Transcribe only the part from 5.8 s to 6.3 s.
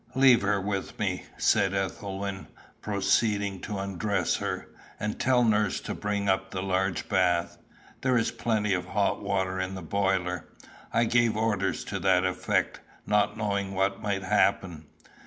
bring